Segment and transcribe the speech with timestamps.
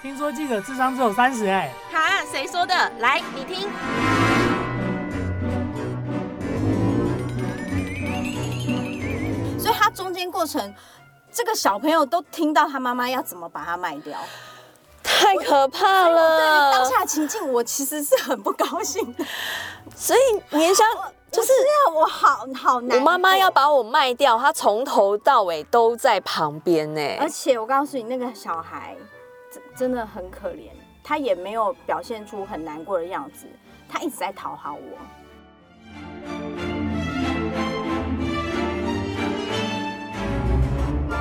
[0.00, 1.72] 听说记者智商只有三十哎。
[1.92, 2.72] 哈，谁说的？
[3.00, 3.68] 来，你听。
[9.58, 10.72] 所以他中间过程，
[11.32, 14.16] 这个小朋友都听到他妈妈要怎么把他卖掉，
[15.02, 16.38] 太可怕了。
[16.38, 19.24] 对当下情境，我其实是很不高兴的。
[19.96, 20.86] 所以年香
[21.32, 21.50] 就是
[21.88, 22.96] 我，我好好难。
[22.96, 27.16] 我妈妈要把我卖掉，她从头到尾都在旁边呢。
[27.18, 28.96] 而且我告诉你，那个小孩。
[29.78, 30.70] 真的很可怜，
[31.04, 33.46] 他也没有表现出很难过的样子，
[33.88, 34.98] 他一直在讨好我。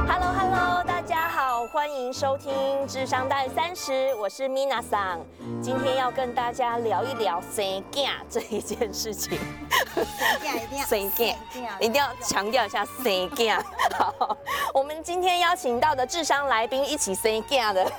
[0.08, 2.52] Hello Hello，大家好，欢迎收听
[2.88, 5.20] 《智商大于三十》，我是 Mina 桑，
[5.62, 9.38] 今天要跟大家聊一聊生囝这一件事情。
[9.94, 10.04] 生
[10.42, 11.36] 囝一定要生囝，
[11.80, 13.62] 一定要强调一下生囝。
[13.96, 14.36] 好，
[14.74, 17.92] 我们今天邀请到的智商来宾一起生囝的。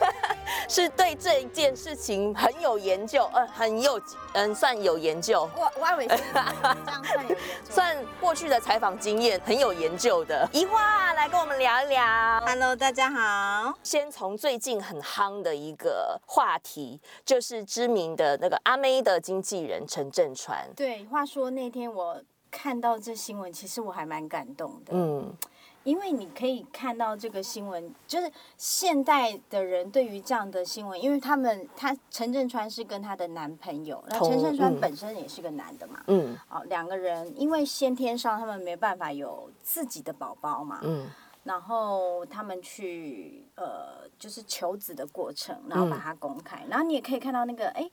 [0.68, 4.00] 是对这件事情很有研究，呃，很有，
[4.32, 5.48] 嗯，算有研究。
[5.56, 10.48] 我我以为是这样算有研究， 算过去的采访经验很有研究的。
[10.52, 12.40] 宜樺来跟我们聊一聊。
[12.46, 13.74] Hello，大家好。
[13.82, 20.68] 先从最近很夯的一个话题，就是知名的那个阿妹的经纪人陈振川。
[20.74, 24.92] 对，话说那天我看到这新闻，其实我还蛮感动的。
[24.92, 25.36] 嗯。
[25.88, 41.06] 因为你可以看到这个新闻，就是现代的人对于这样的新闻，因为他们他陈振川是跟他的男朋友，那陈振川本身也是个男的嘛，嗯，哦，两个人因为先天上他们没办法有自己的宝宝嘛，嗯，
[41.44, 47.90] 然后他们去呃就是求子的过程，然后把它公开，嗯、然后你也可以看到那个哎，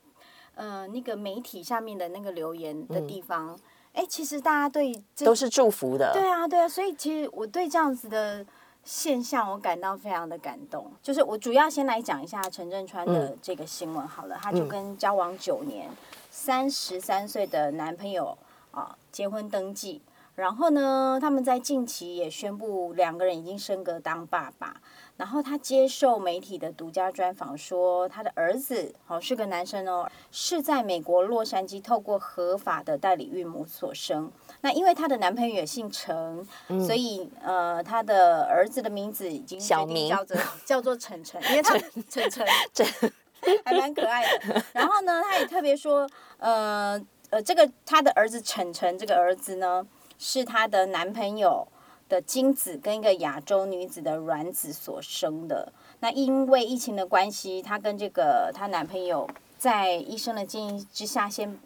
[0.54, 3.54] 呃那个媒体下面的那个留言的地方。
[3.54, 3.60] 嗯
[3.96, 6.12] 哎，其实大家对都是祝福的。
[6.12, 8.44] 对啊，对啊，所以其实我对这样子的
[8.84, 10.92] 现象，我感到非常的感动。
[11.02, 15.88] 就是我主要先来讲一下陈振川的这个新闻好了，嗯、他就跟交往九年、
[16.30, 18.36] 三十三岁的男朋友
[18.70, 20.02] 啊结婚登记，
[20.34, 24.76] 然后呢，他们在近期也宣布两个人已经升格当爸爸。
[25.16, 34.30] 然后他接受媒体的独家专访说，他的儿子哦是个男生哦，是在美国洛杉矶透过合法的代理孕母所生。
[34.60, 41.78] 那因为他的男朋友也姓陈，嗯、所以呃他的儿子的名字已经决定叫做 叫做陈晨，因为他
[42.08, 42.46] 陈晨
[43.64, 44.62] 还蛮可爱的。
[44.72, 47.00] 然后呢，他也特别说，呃
[47.30, 49.86] 呃，这个他的儿子陈晨这个儿子呢，
[50.18, 51.66] 是他的男朋友
[52.08, 55.72] 的精子跟一个亚洲女子的卵子所生的。
[56.00, 59.28] 那因为疫情的关系，她跟这个她男朋友
[59.58, 61.58] 在医生的建议之下，先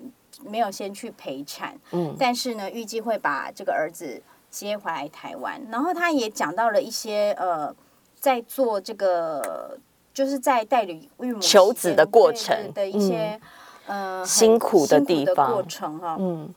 [0.45, 1.79] 没有先去陪产。
[1.91, 2.15] 嗯。
[2.19, 5.61] 但是呢，预计会把这个儿子接回来台湾。
[5.71, 7.75] 然后她也讲到了一些呃，
[8.19, 9.79] 在做这个
[10.15, 13.39] 就是在代理孕母求子的过程的一些、
[13.87, 16.17] 嗯、呃辛苦的地方的过程哈。
[16.19, 16.55] 嗯。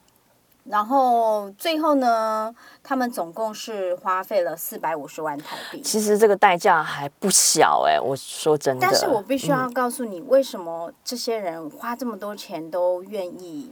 [0.64, 5.82] 然后最后呢，他们总共是花费了四百五十万台币。
[5.82, 8.80] 其实这个代价还不小哎，我说真的。
[8.80, 13.70] 但是我必须要告诉你，为什么这些人花这么多钱都愿意，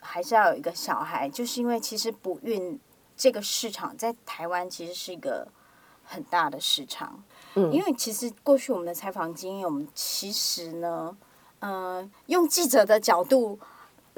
[0.00, 2.80] 还是要有一个小孩，就是因为其实不孕
[3.16, 5.46] 这个市场在台湾其实是一个
[6.02, 7.22] 很大的市场。
[7.54, 11.16] 嗯，因为其实过去我们的采访经验，我们其实呢，
[11.60, 13.60] 嗯、呃，用记者的角度。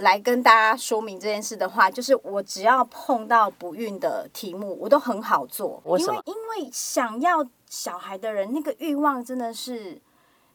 [0.01, 5.81] 来跟大家说明这件事的话，就是我只要碰到不孕的题目，我都很好做。
[5.85, 5.99] 为？
[5.99, 10.01] 因为因为想要小孩的人，那个欲望真的是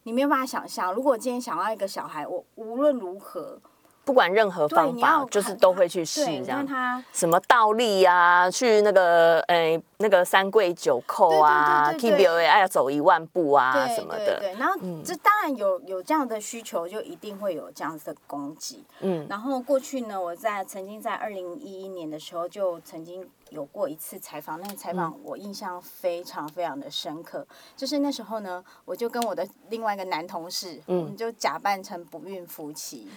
[0.03, 0.93] 你没有办法想象。
[0.93, 3.59] 如果今天想要一个小孩，我无论如何。
[4.05, 7.03] 不管任何方法，就是都会去试这样。
[7.11, 14.39] 什么倒立啊，去那个诶那个三跪九叩啊，T B O A 要走一万步啊什么的。
[14.39, 18.83] 对，然后这当然有有这样的需求，就一定会有这样子的供给。
[18.99, 19.25] 嗯。
[19.27, 27.45] 然后过去呢，我在曾经在二零一一年的时候，就曾经有过一次采访，那个采访我印象非常非常的深刻。
[27.75, 33.09] 就是那时候呢，我就跟我的另外一个男同事，我们就假扮成不孕夫妻。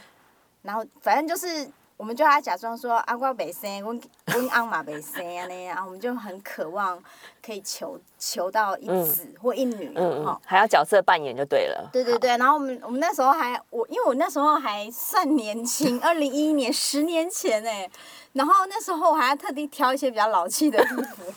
[0.62, 3.94] 然后反正就是，我们就他假装说阿瓜没生，我
[4.26, 7.02] 我阿妈没生啊然后我们就很渴望
[7.44, 11.88] 可以求求到一子或一女，嗯嗯，还要角色扮演就对了。
[11.92, 17.90] 对对对，然后我们我们那时候还我，因为我那时候还算年轻， 二零一一年十年前哎，
[18.32, 21.32] 然后那时候我还要特地挑一些比较老气的衣服。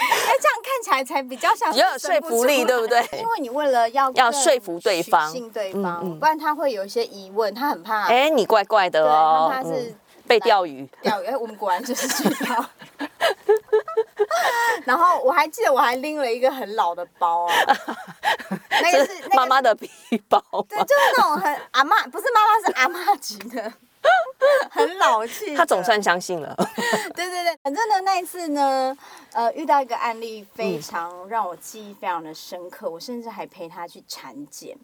[0.00, 3.00] 哎，这样看起来才比较像，也有说服力，对不对？
[3.12, 8.06] 因为你为了要要说服对方，信对方，不然他会有一些疑问，他很怕。
[8.06, 9.94] 哎，你怪怪的哦，他是
[10.26, 10.88] 被钓鱼。
[11.02, 12.64] 钓鱼，哎，我们果然就是去钓。
[14.84, 17.52] 然后我还记得我还拎了一个很老的包啊，
[18.82, 19.88] 那个是妈妈的皮
[20.28, 23.72] 包，对，就是那种很阿妈，不是妈妈，是阿妈级的，
[24.70, 25.54] 很老气。
[25.56, 26.54] 他总算相信了。
[27.14, 28.96] 对对对，反正呢，那一次呢，
[29.32, 34.76] 呃，遇到一个案例，非常让我记忆非常的深刻，我甚至还陪他去产检。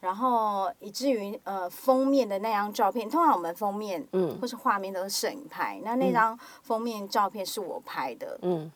[0.00, 4.38] 然后以至于呃封面的那张照片，通常我们封面嗯。
[4.40, 8.38] 或是画面都是摄影拍，那那张封面照片是我拍的。
[8.40, 8.72] 嗯，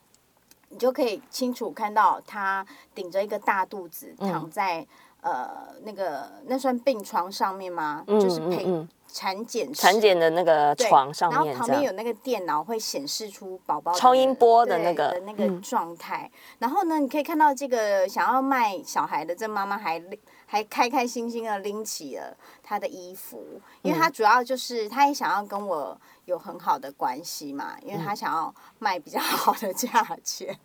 [0.69, 4.87] 你就可以清楚看到他顶着一个大肚子躺在、嗯、
[5.25, 5.51] 呃
[5.83, 8.05] 那个那算病床上面吗？
[8.07, 20.01] 嗯、就是陪产检产检的那个床上面，然后旁边有那个电脑会显示出宝宝超音波的那个的那个状态，嗯、然后呢，你可以看到这个想要卖小孩的这妈妈还。
[20.47, 29.89] 还开开心心的拎起了她的衣服，因为她主要就是她也想要跟我有很好的关系嘛，因为她想要卖比较好的价
[30.23, 30.57] 钱，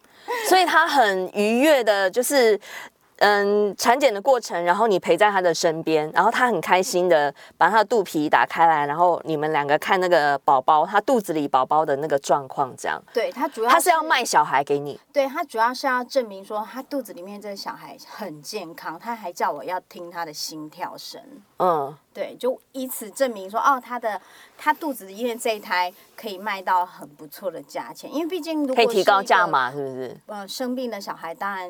[0.48, 2.60] 所以她很愉悦的，就是。
[3.20, 13.02] 嗯，产检的过程，然后你陪在他的身边，然后他很开心的把他的肚皮打开来，然后你们两个看那个宝宝，他肚子里宝宝的那个状况，这样。
[13.14, 21.22] 对，他主要他是要卖小孩给你，对，他主要是要证明说他肚子里面这个小孩很健康，他还叫我要听他的心跳声。
[21.58, 24.22] 嗯，对，就以此证明说哦，他的
[24.58, 30.18] 他肚子里面这一胎可以卖到很不错的价钱，因为毕竟如果可以提高价嘛，是不是？
[30.28, 31.70] 呃，生病的小孩当然。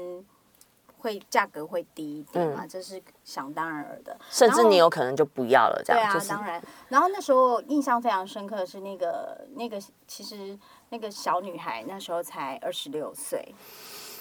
[0.99, 4.15] 会价格会低一点嘛，嗯、这是想当然尔的。
[4.29, 6.01] 甚至你有可能就不要了，这样。
[6.01, 6.61] 对啊，就是、当然。
[6.89, 10.57] 然后那时候印象非常深刻的是那个那个，其实
[10.89, 13.55] 那个小女孩那时候才二十六岁，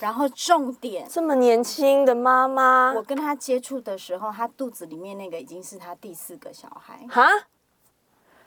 [0.00, 7.04] 然后重点这么年轻的妈妈，我跟她接触的时候，她肚子里面那个已经是她第四个小孩。
[7.10, 7.28] 哈？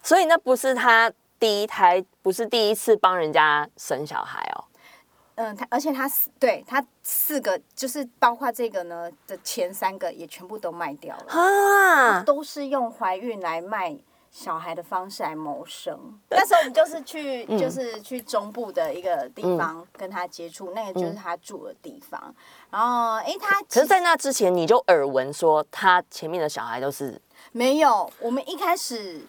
[0.01, 4.63] 所以那不是她第一胎，不是第一次帮人家生小孩哦。
[5.35, 13.97] 嗯，他而且他四对他四个就是包括这个呢的前三个也全部都卖掉了啊，都是用怀孕来卖
[14.29, 15.97] 小孩的方式来谋生。
[16.29, 22.33] 那时候我们就是去 就是去中部的一个地方跟他接触，那个就是他住的地方。
[22.69, 27.19] 然后哎，他可是在那之前你就耳闻说他前面的小孩都是
[27.51, 29.21] 没有，我们一开始。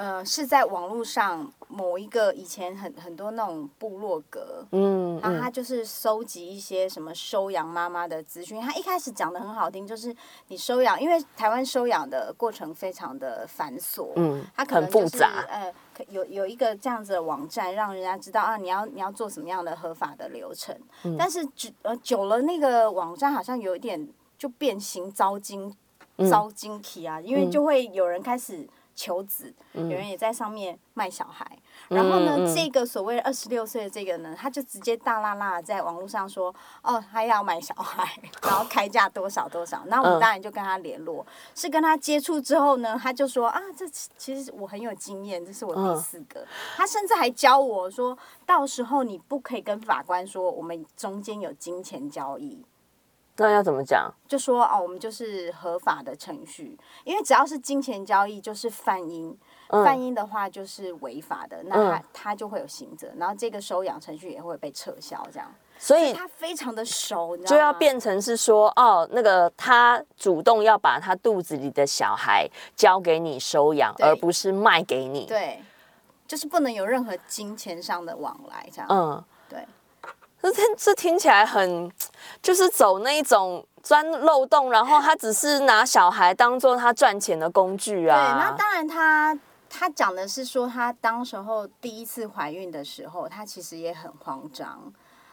[0.00, 8.58] 呃，是在网络上某一个以前很很多那种部落格，嗯，嗯，然后他就是收集一些什么收养妈妈的资讯。
[8.62, 10.16] 他一开始讲的很好听，就是
[10.48, 15.70] 你收养，因为台湾收养的过程非常的繁琐，嗯，他可能、就是、很复杂，呃，
[16.08, 20.74] 有有一个这样子的网站，让人家知道啊，你要你要做什么样的合法的流程。
[21.02, 24.08] 嗯、但是久呃久了，那个网站好像有一点
[24.38, 25.70] 就变形糟精，
[26.30, 28.66] 遭、嗯、精体啊，因为就会有人开始。
[29.00, 31.46] 求子，有人也在上面卖小孩，
[31.88, 46.46] 嗯、然后呢，嗯、这个所谓二十六岁的这个呢，他就直接大啦啦在网络上说，哦，他要买小孩，然后开价多少多少，然后我们当然就跟他联络，嗯、是跟他接触之后呢，他就说啊，这其实我很有经验，这是我第四个，嗯、
[46.76, 52.62] 他甚至还教我说，到时候你不可以跟法官说我们中间有金钱交易。
[53.40, 54.12] 那要怎么讲？
[54.28, 59.34] 就说哦，我们就是合法的程序，因为只要是金钱交易，就是犯音，
[59.68, 65.50] 嗯、犯音的话就是违法的，那他、嗯、他就会有刑责，然后这个收养程序也会被撤销，这样。
[65.78, 75.24] 所以，他非常的熟，就要变成是说哦，那个他主动要把他肚子里的小孩交给你收养，而不是卖给你。
[75.24, 75.64] 对，
[76.26, 78.86] 就是不能有任何金钱上的往来，这样。
[78.90, 79.66] 嗯，对。
[80.42, 81.90] 这听这听起来很，
[82.42, 88.16] 就是走那一种钻漏洞，然后他只是拿小孩当做他赚钱的工具啊。
[88.16, 94.92] 对，那当然他他讲的是说，他当时候第一次怀孕的时候，他其实也很慌张，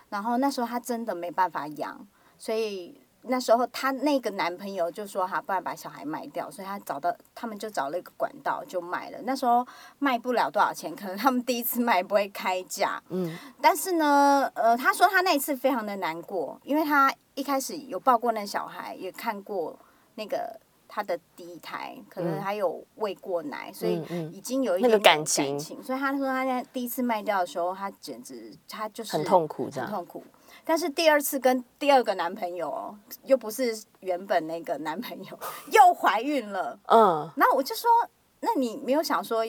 [0.10, 2.06] 然后那时候他真的没办法养，
[2.38, 3.02] 所以。
[3.30, 9.18] 那时候她那个男朋友就说：“哈，不然把小孩卖掉。”所以她找到他们就找了一个管道就卖了。
[9.24, 9.66] 那时候
[10.00, 13.02] 卖不了多少钱，可能他们第一次卖不会开价。
[13.10, 13.38] 嗯。
[13.62, 19.78] 但是呢，呃，她说她那一次非常的难过，因为她一开始有抱过那小孩，也看过
[20.16, 25.46] 那个她的第一胎，可能还有喂过奶，嗯、所以已经有一点，点感情。
[25.46, 30.24] 感情所以她说她在第一次卖掉的时候，她简直她就是很痛苦，很痛苦。
[30.70, 32.94] 但是第二次跟第二个男朋友哦，
[33.24, 35.40] 又不是原本那个男朋友，
[35.72, 36.78] 又怀孕了。
[36.88, 37.90] 嗯，然后我就说，
[38.42, 39.46] 那你没有想说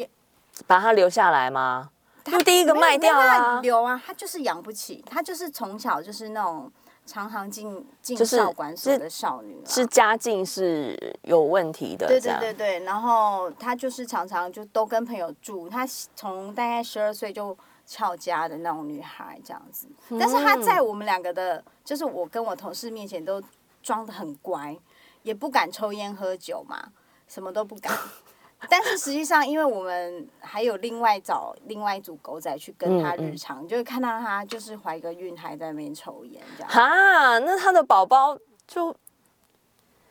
[0.65, 1.91] 把他留下来吗？
[2.23, 6.71] 他第一个卖掉啊，留啊，他就是养不起，他就是从小就是那种
[7.05, 12.07] 常常进进少管所的少女，是家境是有问题的。
[12.07, 15.85] 对对对对，然后他就是常常就都跟朋友住，他
[16.15, 17.59] 从大概十二岁就。
[17.89, 19.89] 翘家的那种女孩这样子，
[20.21, 23.43] 但是她在我们两个的，就是我跟我同事面前都
[23.83, 24.77] 装的很乖，
[25.23, 26.93] 也不敢抽烟喝酒嘛，
[27.27, 27.91] 什么都不敢。
[28.69, 36.71] 但是实际上，因为我们还有另外找另外一组狗仔去跟他日常，嗯嗯、就是看到他就是怀个孕还在那边抽烟这样。
[36.71, 38.95] 哈，那他的宝宝就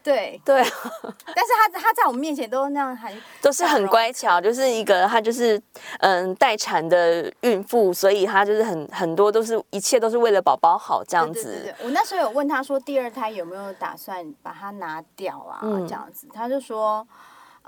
[0.07, 0.63] 对对，
[1.35, 5.61] 但是他他在我们面前都那样还 都是很乖巧，就是一个他就是
[5.99, 11.43] 嗯待产的孕妇，所以他就是很很多都是一切都是为了宝宝好这样子。
[11.43, 15.59] 对对对对，我那时候有问他说，第二胎有没有打算把它拿掉啊？
[15.63, 17.07] 嗯、这样子，他就说。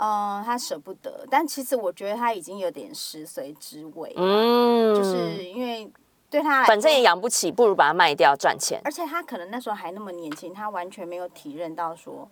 [0.01, 4.13] 嗯，他舍不得，但其实我觉得他已经有点食髓知味。
[4.15, 5.91] 嗯，就是因为
[6.29, 8.79] 对他来说反正也养不起，不如把它卖掉赚钱。
[8.83, 12.29] 而且他可能那时候还那么年轻，他完全没有体认到说，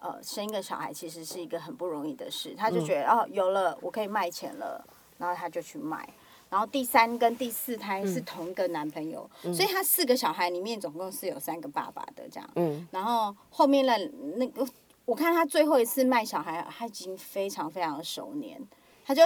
[0.00, 2.54] 呃，生一个小孩其实是一个很不容易的事。
[2.56, 4.84] 他就觉得、嗯、哦，有了我可以卖钱了，
[5.18, 6.08] 然后他就去卖。
[6.50, 12.50] 然后第三跟第四胎是同一个男朋友，嗯、所以他四个小孩里面总共是有三个爸爸的这样。
[12.54, 13.96] 嗯，然后后面的
[14.36, 14.66] 那个。
[15.04, 18.60] 我看他最后一次卖小孩，他已经非常非常的熟年，
[19.06, 19.22] 他就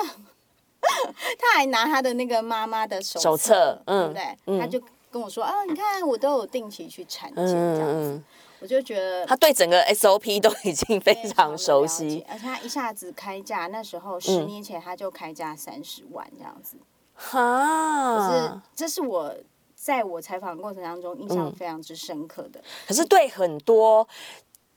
[1.38, 4.38] 他还拿他的那个妈妈的手手册，嗯，对不对？
[4.46, 8.24] 嗯、他就跟我说啊，你看我都有定期去产检这样子，嗯、
[8.60, 16.76] 我就觉得他对整个 SOP 都已经非常熟悉，而且他一下子开价，那时候十年前他就开价三十万这样子，
[17.14, 19.34] 哈、嗯，可是这是我
[19.74, 22.60] 在我采访过程当中印象非常之深刻的。
[22.86, 24.06] 可是对很多。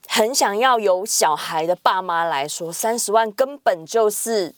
[0.08, 4.54] 很想要有小孩的爸妈来说，三十万根本就是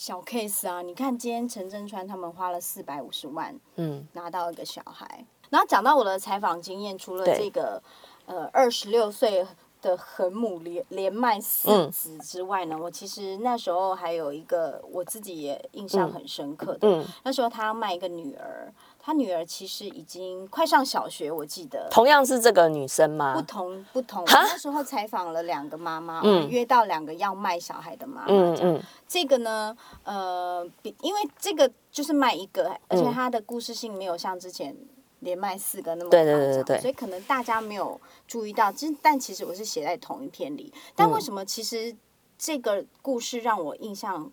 [0.00, 0.80] 小 case 啊！
[0.80, 5.26] 你看今天陈振川他们花了四百五十万，嗯，拿到一个小孩。
[5.50, 7.82] 然后讲到我的采访经验，除了这个
[8.24, 9.46] 呃二十六岁
[9.82, 18.72] 的横母连连卖四子之外呢，嗯、我其实那时候还有一个我自己也印象很深刻的，嗯嗯、那时候他要卖一个女儿。
[19.02, 21.88] 他女儿其实已经快上小学，我记得。
[21.90, 23.34] 同样是这个女生吗？
[23.34, 24.22] 不同，不同。
[24.22, 28.26] 我那时候采访了两个妈妈，嗯、约到两个要卖小孩的妈妈。
[28.28, 28.82] 嗯嗯。
[29.08, 34.76] 这个呢，呃，比因为这个就是卖一个，而且他的故事性没有像之前
[35.20, 38.70] 连卖四个那么夸张，对对对对对，所以可能大家没有注意到。
[38.70, 40.72] 其实，但其实我是写在同一篇里。
[40.94, 41.96] 但为什么其实
[42.38, 44.30] 这个故事让我印象？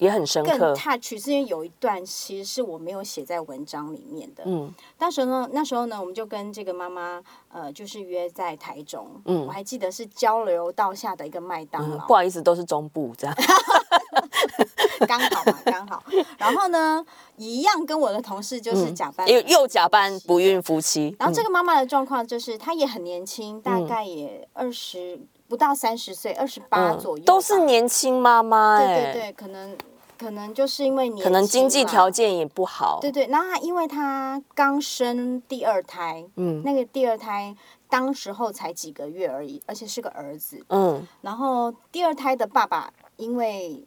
[0.00, 0.58] 也很深刻。
[0.58, 4.42] 更 touch 是因为有一段其实是我没有写在文章里面的。
[4.46, 4.72] 嗯。
[4.98, 9.08] 当时呢，那时候呢，我们就跟这个妈妈，呃，就是约在台中。
[9.26, 9.46] 嗯。
[9.46, 12.06] 我还记得是交流道下的一个麦当劳。
[12.06, 13.36] 不好意思，都是中部这样。
[15.06, 16.02] 刚好嘛，刚好。
[16.36, 17.04] 然后呢，
[17.36, 21.14] 一样跟我的同事就是假扮，又又假扮不孕夫妻。
[21.18, 27.24] 然后这个妈妈的状况就是，她也很年轻，大概也二十不到三十岁，二十八左右。
[27.24, 28.78] 都是年轻妈妈。
[28.78, 29.76] 对对对，可能。
[30.20, 33.26] 可能就是因为你可能经济条件也不好，对对。
[33.28, 37.56] 然后他因为他刚生第二胎，嗯，那个第二胎
[37.88, 41.08] 当时候才几个月而已，而且是个儿子，嗯。
[41.22, 43.82] 然后第二胎的爸爸因为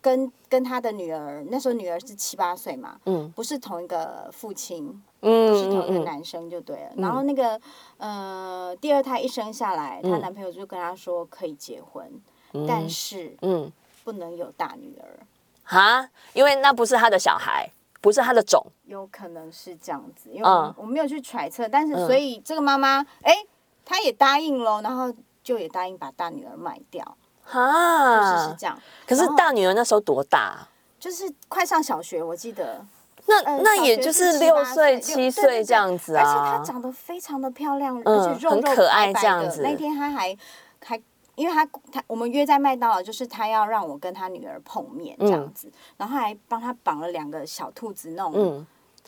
[0.00, 6.92] 跟跟他的女儿那时候女儿是七八岁嘛，嗯，不是同一个父亲，嗯，不是同一个男生就对了。
[6.96, 7.60] 嗯，然后那个
[7.98, 12.10] 呃第二胎一生下来，她男朋友就跟她说可以结婚，
[12.54, 13.70] 嗯，但是嗯
[14.02, 15.20] 不能有大女儿。
[15.64, 23.48] 啊，因为那不是他的小孩，不是他的种，有可能是这样子，因为我，我没有去揣测，但是所以这个妈妈，哎、嗯，
[23.84, 28.78] 她也答应了，然后就也答应把大女儿卖掉，哈，是这样。
[29.06, 30.68] 可是大女儿那时候多大？
[30.98, 32.84] 就是快上小学，我记得。
[33.26, 39.62] 那、呃、那也就是六岁七岁这样子啊，而且她长得非常的漂亮，嗯、而且肉很可爱这样子。
[39.62, 40.36] 那天她还
[40.84, 41.00] 还。
[41.34, 48.66] 因为他他我们约在麦当劳，就是他要让我跟他女儿碰面这样子，嗯、然后还帮他绑了两个小兔子那种，嗯，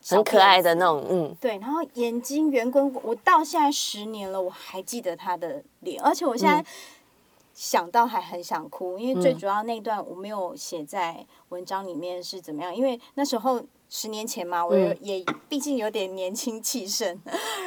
[0.08, 6.64] 很可爱的那种，嗯，对，然后眼睛圆滚滚，我到现在十年了，我还记得他的脸，而且我现在
[7.52, 17.20] 想到还很想哭，因为最主要那段我没有写在文章里面是怎么样，因为那时候十年前嘛，我也毕竟有点年轻气盛，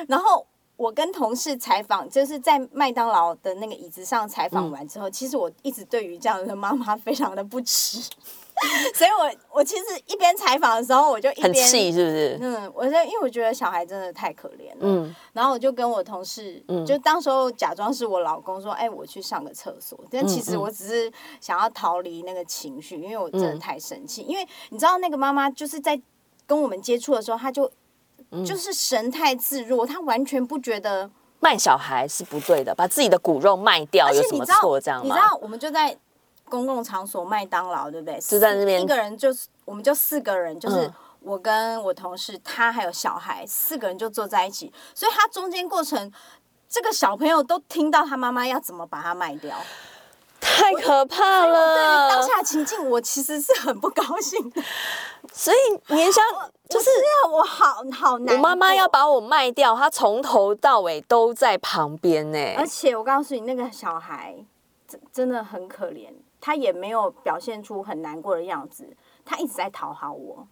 [0.08, 0.48] 然后。
[0.78, 7.98] 我跟同事采访，就是在麦当劳的那个椅子上采访完之后，嗯、其实我一直对于这样的妈妈非常的不耻，
[8.94, 12.38] 所以我我其实一边采访的时候，我就一边很气，是不是？
[12.40, 26.00] 嗯，我在因为我觉得小孩真的太可怜了，嗯，然后我就跟我同事，嗯、就当时候假装是我老公说，哎、欸，我去上个厕所，但其实我只是想要逃离那个情绪，因为我真的太生气，嗯、因为你知道那个妈妈就是在
[26.46, 27.72] 跟我们接触的时候，她就。
[28.46, 34.80] 就是神态自若，他完全不觉得卖小孩是不对的，把自己的骨肉卖掉有什么错？
[34.80, 35.06] 这样吗？
[35.06, 35.98] 你知道，我们就在
[36.50, 38.20] 公共场所麦当劳，对不对？
[38.20, 40.92] 就在那边，一个人就是我们就四个人，就是
[41.22, 44.72] 我跟我同事，他还有小孩，四个人就坐在一起。
[44.94, 46.12] 所以他中间过程，
[46.68, 49.58] 这个小朋友都听到他妈妈要怎么把他卖掉，
[50.58, 52.10] 太可怕了。
[52.10, 54.64] 当下情境，我其实是很不高兴的。
[55.32, 56.24] 所以年香，
[56.68, 56.90] 就是
[57.32, 58.36] 我好好难。
[58.36, 62.56] 我妈妈要把我卖掉，她从头到尾都在旁边呢。
[62.58, 64.36] 而且我告诉你，那个小孩
[64.88, 66.08] 真真的很可怜，
[66.42, 70.48] 他也没有表现出很难过的样子，他一直在讨好我。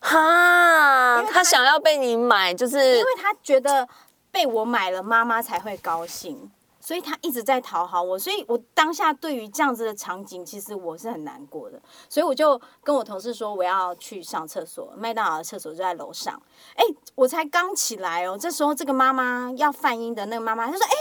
[0.00, 3.86] 哈，他，他想要被你买，就是因为他觉得
[4.32, 6.50] 被我买了，妈妈才会高兴，
[6.88, 8.18] 所以他一直在讨好我。
[8.18, 11.78] 所以我当下对于这样子的场景，其实我是很难过的。
[12.08, 16.40] 所以我就跟我同事说，我要去上厕所，麦当劳的厕所就在楼上。
[16.76, 16.82] 哎，
[17.14, 20.96] 我才刚起来哦，这时候这个妈妈要泛音的那个妈妈，她说：“哎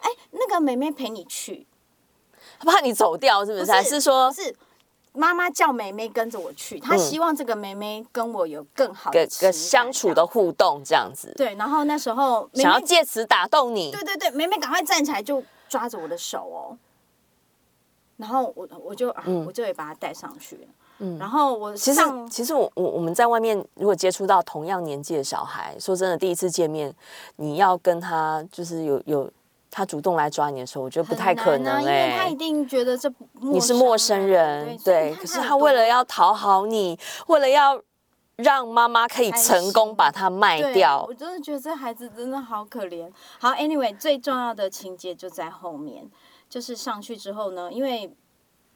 [0.00, 1.66] 哎，那个妹妹陪你去，
[2.58, 3.60] 怕你走掉是不是？
[3.60, 4.54] 不是还是说？”是。
[5.14, 11.32] 妈妈叫妹妹跟着我去，她希望这个妹妹跟我有更好的个相处的互动，这样子。
[11.36, 13.90] 对，然后那时候妹妹想要借此打动你。
[13.90, 16.78] 对对对，妹妹赶快站起来就抓着我的手哦，
[18.16, 20.66] 然后我我就、嗯、我就也把她带上去。
[20.98, 22.00] 嗯，然后我其实
[22.30, 26.94] 其实我我我们在外面如果接触到同样年纪的小孩，说真的，第一次见面，
[27.36, 29.30] 你要跟他就是有有。
[29.74, 33.10] 他主动来抓你的时候，我觉得不太可能哎、欸，因为他一定觉得这
[33.40, 35.14] 你是陌生人，对。
[35.14, 36.98] 可是他为了要讨好你，
[37.28, 37.82] 为了要
[38.36, 43.10] 让妈妈可以成功把它卖掉，我真的觉得这孩子真的好可怜。
[43.40, 46.10] 好，Anyway，最重要的情节就在后面，
[46.50, 48.14] 就是上去之后呢，因为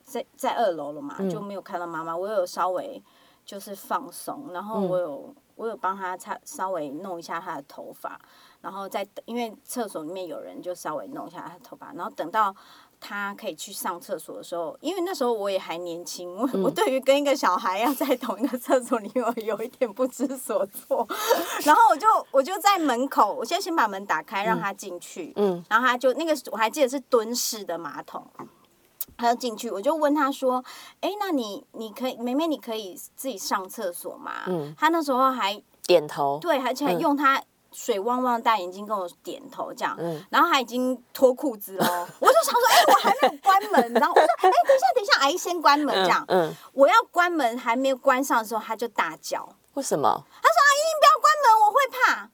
[0.03, 2.17] 在在二楼了嘛，就没有看到妈妈。
[2.17, 3.03] 我有稍微
[3.45, 8.19] 就是放松，然后我有、嗯、我有帮他擦，稍微弄一下他的头发。
[8.61, 11.93] 然后在等，因为厕所里面有人，就稍微弄一下他的头发。
[11.93, 12.55] 然后等到
[12.99, 21.07] 他可以去上厕所的时候，因为那时候我也还年轻，我、嗯、我对于跟一个小孩要在同一个厕所里面，我有一点不知所措。
[21.65, 25.33] 然后我就我就在门口，我先先把门打开，让他进去。
[25.37, 25.65] 嗯。
[25.69, 28.27] 然后他就那个我还记得是蹲式的马桶，
[29.17, 30.65] 他就进去，我就问他说
[31.01, 34.75] ：“哎，那你你可以，妹妹你可以自己上厕所吗？”嗯。
[34.79, 37.43] 他那时候还点头，对，而且还用他。
[37.73, 50.09] 水汪汪大眼睛跟我点头，这样，嗯、然后他已经脱裤子了， 我就想说，哎、欸，我还没有关门，然后我说，哎、欸，等一下，等一下，阿姨先关门，这样，嗯嗯、我要关门还没有关上的时候，他就大叫，为什么？
[50.09, 52.31] 他说，阿姨，你不要关门，我会怕。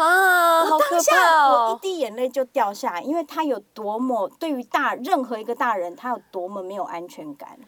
[0.00, 1.70] 啊，我当下哦！
[1.70, 7.58] 我一滴眼泪就掉下来，因为他有多么对于大任何一个大人，他有多么没有安全感。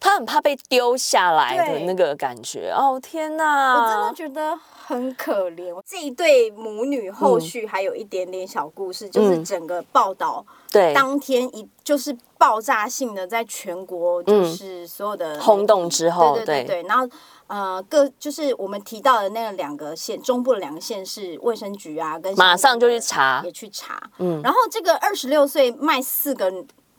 [0.00, 2.70] 他很怕被丢下来的那个感觉。
[2.76, 3.74] 哦，天哪！
[3.74, 4.58] 我真的觉得。
[4.86, 17.08] 很可怜，这一对母女后续还有一点点小故事，嗯、就是整个报道对当天一就是爆炸性的，在全国就是所有的轰动之后，对对对，对，然后
[17.46, 26.52] 呃各就是我们提到的那个两个县中部的两个县市卫生局啊，跟马上就去查也去查，嗯，然后这个二十六岁卖四个。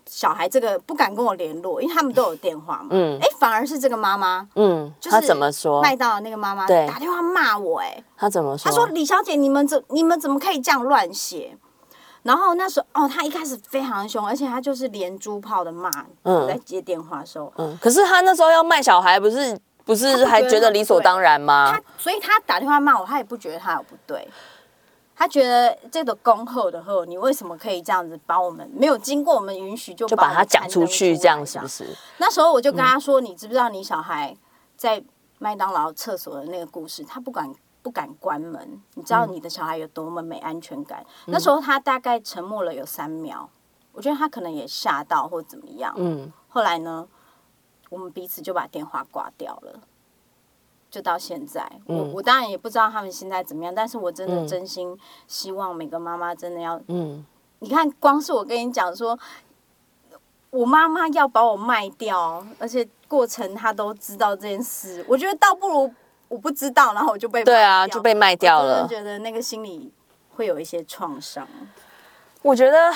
[0.08, 2.90] 小孩这个不敢跟我联络，因为他们都有电话嘛。
[2.92, 5.82] 嗯，哎，反而是这个妈妈，嗯，就是他怎么说？
[5.82, 8.70] 麦当劳那个妈妈对打电话骂我，哎，他怎么说？
[8.70, 11.58] 他说：“李小姐，你们怎你们怎么可以这样乱写？”
[12.22, 15.90] 然后那时候哦，他一开始非常凶，而且他就是连珠炮的骂。
[16.22, 21.72] 嗯，在接电话的时候，嗯，可是他那时候要卖小孩，不是不是还觉得理所当然吗？
[21.72, 24.28] 他所以他打电话骂我，他也不觉得他有不对。
[25.18, 31.18] 他觉得这个恭候的候，你为什么可以这样子把我们没有经过我们允许就把他讲出去？
[31.18, 31.96] 这样是不是？
[32.18, 34.36] 那时候我就跟他说：“嗯、你知不知道你小孩
[34.76, 35.02] 在
[35.38, 37.02] 麦当劳厕所的那个故事？
[37.06, 37.50] 他不敢
[37.82, 43.50] 不敢关门，你知道你的小孩有多么没安全感？”嗯、那时候他大概沉默了有三秒，
[43.94, 45.94] 我觉得他可能也吓到或怎么样。
[45.96, 46.30] 嗯。
[46.50, 47.08] 后来呢，
[47.96, 49.80] 我们彼此就把电话挂掉了。
[50.92, 57.26] 就到现在，嗯、我我当然也不知道他们现在怎么样，但是我真的真心希望每个妈妈真的要，嗯，
[57.60, 59.18] 你看，光是我跟你讲说，
[60.52, 65.94] 我妈妈要把我卖掉，而且过程她都知道这件事，我觉得倒不如
[66.28, 69.92] 我不知道，然后我就被，对啊，就被卖掉了，我觉得那个心里
[70.36, 71.48] 会有一些创伤。
[72.42, 72.94] 我觉得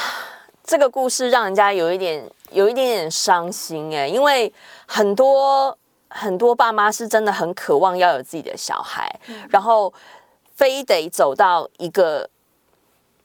[0.69, 4.53] 这个故事让人家有一点有一点点伤心哎，因为
[4.85, 5.75] 很多。
[6.11, 9.93] 很多爸妈是真的很渴望要有自己的小孩，嗯、然后
[10.55, 12.27] 非得走到一个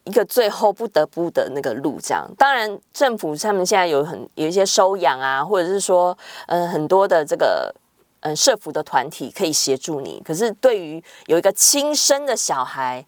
[0.05, 2.31] 一个最后不得不的那个路，这样。
[2.37, 6.15] 当然，政府他们现在有很有一些收养啊，或者是说，
[6.47, 7.75] 嗯、呃，很多的这个
[8.21, 10.23] 嗯、呃、社服的团体可以协助你。
[10.23, 13.03] 可是，对于有一个亲生的小孩，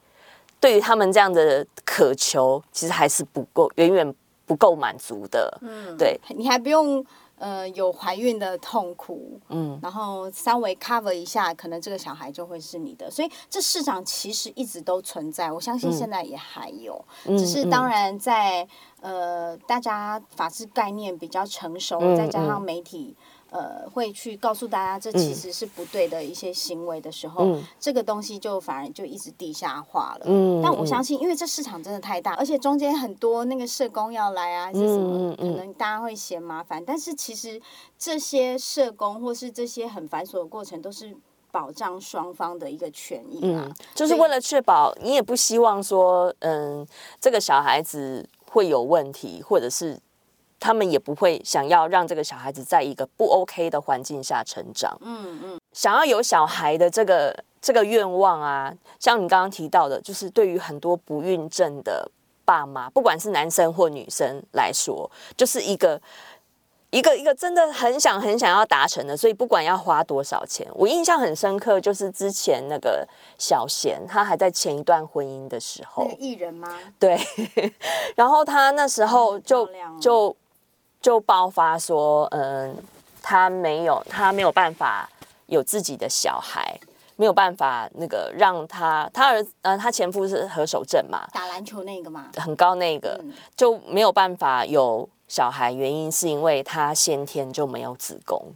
[0.58, 4.14] 对于他们这样的渴求，其实还是不够，远远
[4.46, 5.58] 不够满足的。
[5.60, 7.04] 嗯，对，你还不用。
[7.38, 13.10] 呃，有怀孕的痛苦，嗯，然后稍微 cover 一下，可能这个小孩就会是你的。
[13.10, 18.66] 所以这市场其实一直都存在，我相信现在也还有，嗯、只是当然在
[19.02, 23.14] 呃，大家法治概念比较成熟，嗯、再加上媒体。
[23.50, 30.26] 呃，会去告诉大家这其实是不对的一些行为的时候，嗯、这个东西就反而就一直地下化了。
[30.26, 36.84] 嗯，但我相信，因为这市场真的太大，而且中间很多那个社工要来啊，是什么，可能大家会嫌麻烦。
[36.84, 37.60] 但是其实
[37.96, 41.16] 这些社工或是这些很繁琐的过程，都是
[41.52, 43.72] 保障双方的一个权益啊。
[43.94, 46.84] 就是为了确保你也不希望说，嗯，
[47.20, 49.98] 这个小孩子会有问题，或者是。
[50.58, 54.96] 他们也不会想要让这个小孩子在一个不 OK 的环境下成长。
[55.02, 62.10] 嗯嗯，想要有小孩的这个这个愿望啊，像你刚刚提到的，就是对于很多不孕症的
[62.44, 66.00] 爸妈，不管是男生或女生来说，就是一个
[66.90, 69.14] 一个一个真的很想很想要达成的。
[69.14, 76.78] 所以不管要花多少钱，我印象很深刻，就是之前那个小贤，他还在前一段婚姻的时候，那个艺人吗？
[76.98, 77.20] 对，
[78.16, 79.68] 然后他那时候就
[80.00, 80.34] 就。
[81.00, 82.76] 就爆发说，嗯，
[83.22, 85.08] 他没有，他没有办法
[85.46, 86.78] 有自己的小孩，
[87.14, 98.52] 没有办法那个让他，他儿，呃，他前夫是何守正嘛，打篮球那个嘛，很高那个，嗯、就没有办法有小孩，原因是因为他先天就没有子宫，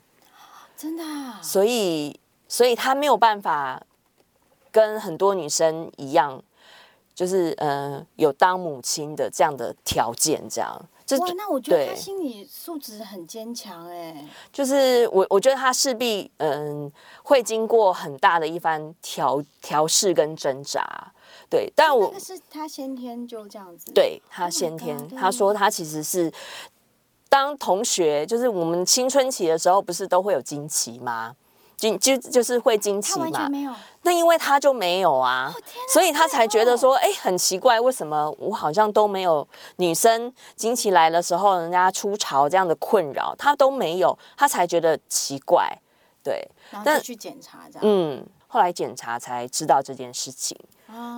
[0.76, 3.81] 真的、啊，所以，所以他没有办法
[4.72, 6.42] 跟很多女生一样，
[7.14, 10.81] 就是嗯，有当母亲的这样的条件，这样。
[11.18, 14.29] 哇，那我觉得他心理素质很坚强哎。
[14.53, 16.90] 就是我，我觉得他势必嗯
[17.23, 21.12] 会经过很大的一番调调试跟挣扎，
[21.49, 21.73] 对。
[21.75, 26.33] 但我那是他先天就这样子，对他先天，oh、他说他其实是
[27.29, 31.35] 当同学，就是我们青春期的时候，不是都会有经期吗？
[31.81, 33.51] 就就就是会经期嘛，
[34.03, 35.51] 那因为他就没有啊，
[35.93, 45.66] 所以他才觉得说，哎，很奇怪，为什么我好像都没有女生经期来的时候，人家出潮这样的困扰，他都没有，他才觉得奇怪，
[46.23, 46.47] 对。
[46.85, 50.57] 但去检查这样，嗯，后来检查才知道这件事情，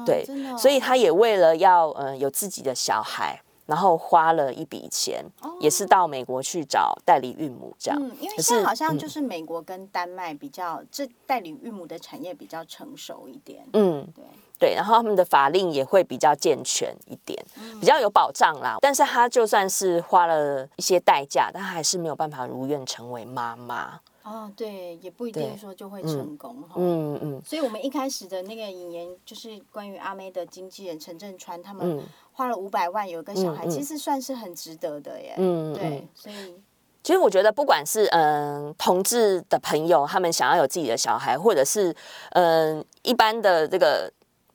[0.07, 0.25] 对，
[0.57, 3.43] 所以他也为了要嗯有自己的小孩。
[3.73, 7.99] 然后花了一笔钱，哦、也是到美国去找代理孕母这样。
[7.99, 13.65] 嗯，因为现在好像就是美国跟丹麦比较，嗯、这代理孕母的产业比较成熟一点。
[13.73, 14.25] 嗯，对
[14.59, 18.77] 对，然后他们的法令也会比较健全一点，嗯、比较有保障啦。
[18.83, 23.99] 但是他就算是花了一些代价，但他还是没有办法如愿成为妈妈。
[24.23, 26.75] 哦，对，也不一定说就会成功哈。
[26.77, 27.43] 嗯嗯。
[27.45, 32.01] 所以我们一开始的那个引言就是关于阿妹的经纪人陈振川他们。
[32.33, 35.35] 嗯花了五百万有一个小孩，嗯嗯、其实算是很值得的耶。
[35.37, 36.55] 嗯，对，所以
[37.03, 41.95] 其实我觉得，不管是嗯、呃、同志的朋友，他们想要有自己的小孩，或者是
[42.31, 44.11] 嗯、呃、一般的这个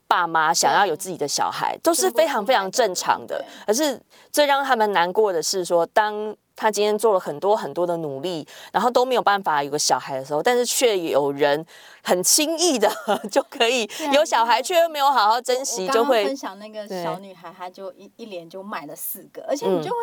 [0.08, 3.44] 爸妈想要有自己的小孩，都是非常非常正常的。
[3.66, 4.00] 可是
[4.32, 11.64] 最让他们难过的是说，当他今天做了很多很多的努力，然后都没有办法有个小孩的时候，但是却有人
[12.02, 12.90] 很轻易的
[13.30, 19.96] 就可以有小孩，却又没有好好珍惜，就会分享那个小女孩，她就一一连就买了四个，而且你就会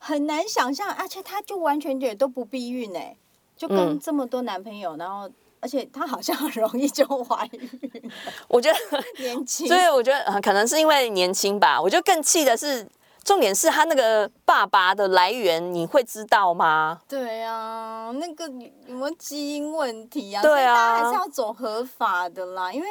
[0.00, 3.16] 很难想象，而且她就完全也都不避孕哎，
[3.56, 8.10] 就跟这么多男朋友，然后而且她好像很容易就怀孕，
[8.48, 8.78] 我觉得
[9.22, 12.84] 年轻，所以我觉得可能是因为年轻吧，我觉得更气的是。
[13.24, 17.00] 重点是他那个爸爸的来源，你会知道吗？
[17.08, 18.44] 对啊，那个
[18.86, 20.42] 有没有基因问题啊？
[20.42, 22.72] 对啊，还是要走合法的啦。
[22.72, 22.86] 因为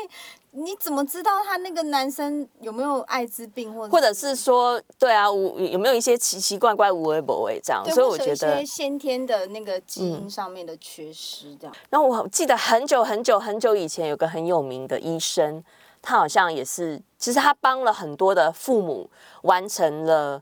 [0.51, 7.83] 你怎么知道他那个男生有没有艾滋病，或者或者是说，对啊，有有没有一些奇奇怪怪、无微不微这样？
[7.93, 11.75] 所以我觉得一些先天的那个基因上面的缺失这样。
[11.89, 15.63] 然后我记得很久很久很久以前，有个很有名的医生。
[16.01, 19.07] 他好像也是，其实他帮了很多的父母
[19.43, 20.41] 完成了，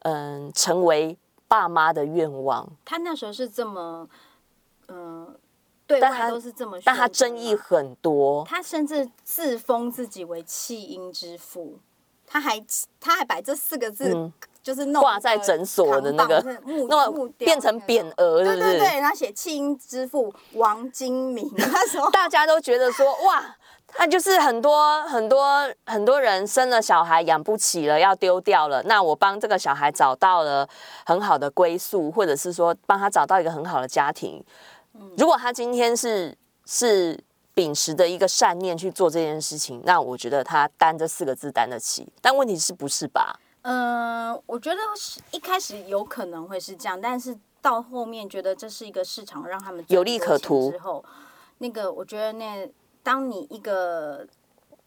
[0.00, 1.16] 嗯，成为
[1.48, 2.68] 爸妈的愿望。
[2.84, 4.06] 他那时候是这么，
[4.88, 5.34] 嗯，
[5.86, 8.44] 对外都是这么，但他争议很多。
[8.44, 11.78] 他甚至自封自己为弃婴之父，
[12.26, 12.62] 他还
[13.00, 14.30] 他还把这四个字、嗯、
[14.62, 23.56] 就是弄挂在诊所的那个木木变成匾额，对对对，他写弃婴之父王金明，那时候 大家都觉得说哇。
[23.88, 28.82] 他就是很多很多很多人生了小孩养不起了，要丢掉了。
[28.84, 30.68] 那我帮这个小孩找到了
[31.04, 34.44] 很好的归宿，或者是说帮他找到一个很好的家庭。
[35.16, 37.18] 如果他今天是是
[37.54, 42.06] 秉持的一个善念去做这件事情，那我觉得他担这四个字担得起。
[42.20, 43.40] 但问题是不是吧？
[43.62, 51.04] 嗯、呃，我觉得是一开始有可能会是这样，但是到后面觉得这是一个市场，让他们有利可图之后，
[51.58, 52.68] 那个我觉得那
[53.08, 54.26] 当你一个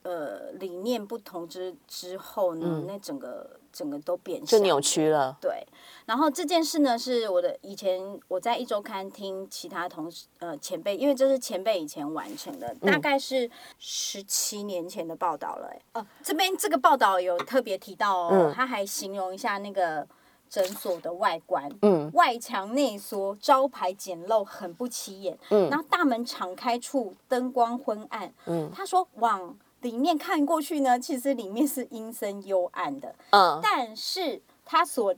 [0.03, 3.60] 呃理念不同之之后呢，嗯、那整个。
[3.73, 5.38] 整个都变就扭曲了。
[5.39, 5.65] 对，
[6.05, 15.69] 然后这件事呢，是我的以前我在一周刊听其他同事呃前辈，因为这是前辈以前完成的，大概是十七年前的报道了。
[15.71, 20.05] 哎，哦，这边这个报道有特别提到哦，他还形容一下那个
[20.51, 29.57] 诊所的外观，嗯，外墙内缩，招牌简陋，很不起眼，嗯，然后大门敞开处灯光昏暗，嗯，他说往。
[29.81, 33.15] 里面看过去呢，其实里面是阴森幽暗的。
[33.31, 35.11] 嗯，但是他所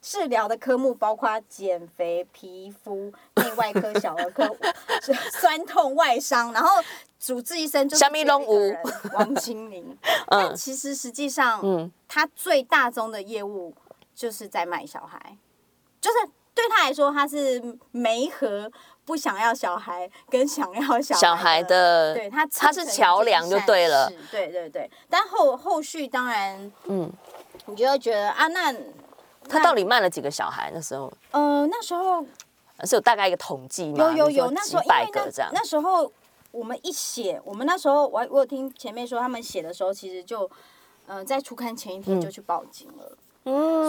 [0.00, 4.48] 治疗的科目包括减肥、皮肤、内外科、小儿科、
[5.40, 6.80] 酸痛、外伤，然后
[7.18, 8.78] 主治医生就是一个人
[9.12, 9.98] 王清明。
[10.30, 13.74] 但其实实际上，嗯，他最大宗的业务
[14.20, 15.38] 就是在卖小孩，
[15.98, 16.18] 就是
[16.54, 18.70] 对他来说，他是没和。
[19.02, 24.88] 不想要小孩跟想要小孩，小孩的，对他他是桥梁就对了，对对对。
[25.08, 27.10] 但后后续当然，嗯，
[27.64, 28.72] 你就会觉得啊，那
[29.48, 30.70] 他到底卖了几个小孩？
[30.72, 32.24] 那时候，呃，那时候
[32.84, 33.96] 是有大概一个统计吗？
[33.98, 35.50] 有有有，那时候几百个这样。
[35.52, 36.12] 那时候
[36.52, 40.48] 我们一写，我们那时候我我有听前面说，他们写的时候其实就，
[41.06, 43.10] 呃，在出刊前一天就去报警了。
[43.10, 43.16] 嗯，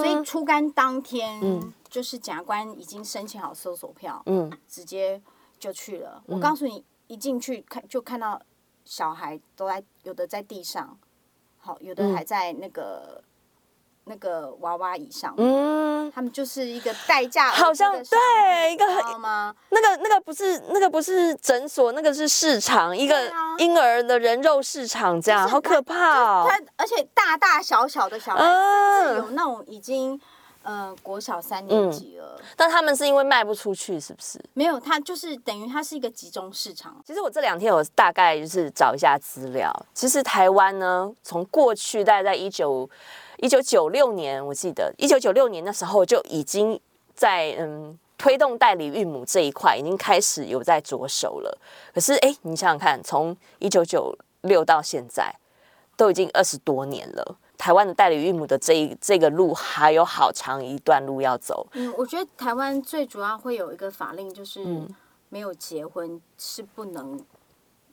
[0.01, 1.39] 所以出刊当天。
[1.41, 5.21] 嗯就是检察官已经申请好搜索票，嗯，直接
[5.59, 6.23] 就去了。
[6.25, 8.41] 嗯、我告诉你，一进去看就看到
[8.85, 10.97] 小孩都在，有的在地上，
[11.57, 13.23] 好，有的还在那个、嗯、
[14.05, 19.55] 那个娃娃椅上，嗯，他们就是一个代驾，好像对一个很吗？
[19.69, 26.47] 那个那个不是那个不是诊所，那个是市场，一个婴儿的人肉市场，这样好可怕哦。
[26.49, 30.19] 他而且大大小小的小孩，嗯、有那种已经。
[30.63, 34.39] 呃，国小三年级了，嗯，但他们是因为卖不出去，是不是？
[34.53, 37.01] 没有，它就是等于它是一个集中市场。
[37.03, 39.73] 其实我这两天我大概就是找一下资料。
[39.95, 42.87] 其实台湾呢，从过去大概在一九
[43.41, 46.79] 一九九六年，我记得一九九六年那时候就已经
[47.15, 51.57] 在嗯推动代理孕母这一块已经开始有在着手了。
[51.91, 55.35] 可是哎，你想想看，从一九九六到现在，
[55.97, 57.35] 都已经二十多年了。
[57.57, 61.65] 台湾的代理孕母的这一这个路还有好长一段路要走。
[61.73, 64.63] 嗯，我觉得台湾最主要会有一个法令，就是
[65.29, 67.19] 没有结婚是不能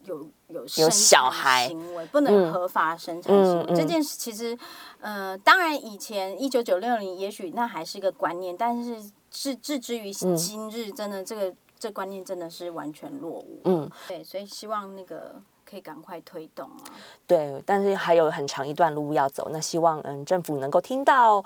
[0.08, 3.66] 有有生产行为，不能合法生产行为。
[3.68, 4.58] 嗯、这件事其实，
[5.00, 13.60] 呃，当然以前一九九六年也许那还是一个观念，但是至置之于今日，真的这个这观念真的是完全落伍。
[13.64, 15.40] 嗯，对，所以希望那个。
[15.70, 16.96] 可以赶快推动啊！
[17.26, 19.50] 对，但是还有很长一段路要走。
[19.52, 21.44] 那希望嗯政府能够听到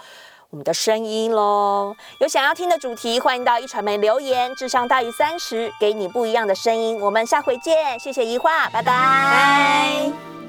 [0.53, 1.97] 我们的声音喽。
[2.19, 4.55] 有想要听的主题，欢迎到一传媒留言。
[4.55, 7.01] 智商大于三十，给你不一样的声音。
[7.01, 10.42] 我们下回见，谢谢一画，拜拜。